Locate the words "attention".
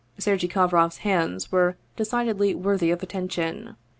3.03-3.75